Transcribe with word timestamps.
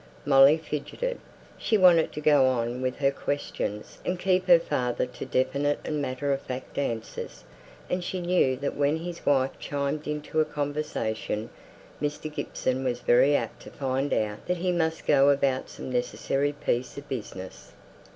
Molly 0.25 0.57
fidgeted; 0.57 1.19
she 1.59 1.77
wanted 1.77 2.11
to 2.13 2.21
go 2.21 2.47
on 2.47 2.81
with 2.81 2.95
her 2.97 3.11
questions 3.11 3.99
and 4.03 4.17
keep 4.17 4.47
her 4.47 4.57
father 4.57 5.05
to 5.05 5.25
definite 5.27 5.77
and 5.85 6.01
matter 6.01 6.33
of 6.33 6.41
fact 6.41 6.79
answers, 6.79 7.43
and 7.87 8.03
she 8.03 8.19
knew 8.19 8.57
that 8.57 8.75
when 8.75 8.97
his 8.97 9.23
wife 9.27 9.51
chimed 9.59 10.07
into 10.07 10.39
a 10.39 10.43
conversation, 10.45 11.51
Mr. 12.01 12.33
Gibson 12.33 12.83
was 12.83 13.01
very 13.01 13.35
apt 13.35 13.61
to 13.61 13.69
find 13.69 14.11
out 14.11 14.47
that 14.47 14.57
he 14.57 14.71
must 14.71 15.05
go 15.05 15.29
about 15.29 15.69
some 15.69 15.91
necessary 15.91 16.51
piece 16.51 16.97
of 16.97 17.07
business. 17.07 17.73